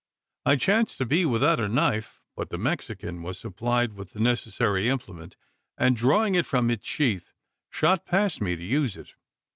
I 0.47 0.55
chanced 0.55 0.97
to 0.97 1.05
be 1.05 1.27
without 1.27 1.59
a 1.59 1.67
knife; 1.69 2.23
but 2.35 2.49
the 2.49 2.57
Mexican 2.57 3.21
was 3.21 3.37
supplied 3.37 3.93
with 3.93 4.13
the 4.13 4.19
necessary 4.19 4.89
implement; 4.89 5.37
and, 5.77 5.95
drawing 5.95 6.33
it 6.33 6.47
from 6.47 6.71
its 6.71 6.87
sheath, 6.87 7.33
shot 7.69 8.07
past 8.07 8.41
me 8.41 8.55
to 8.55 8.63
use 8.63 8.97
it. 8.97 9.13